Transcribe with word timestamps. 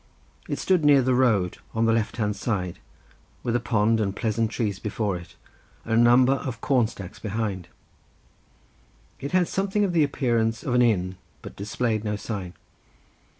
It 0.49 0.57
stood 0.57 0.83
near 0.83 1.03
the 1.03 1.13
road, 1.13 1.59
on 1.75 1.85
the 1.85 1.93
left 1.93 2.17
hand 2.17 2.35
side, 2.35 2.79
with 3.43 3.55
a 3.55 3.59
pond 3.59 3.99
and 3.99 4.15
pleasant 4.15 4.49
trees 4.49 4.79
before 4.79 5.15
it, 5.15 5.35
and 5.85 5.93
a 5.93 6.03
number 6.03 6.33
of 6.33 6.59
corn 6.59 6.87
stacks 6.87 7.19
behind. 7.19 7.67
It 9.19 9.31
had 9.31 9.47
something 9.47 9.91
the 9.91 10.03
appearance 10.03 10.63
of 10.63 10.73
an 10.73 10.81
inn, 10.81 11.17
but 11.43 11.55
displayed 11.55 12.03
no 12.03 12.15
sign. 12.15 12.55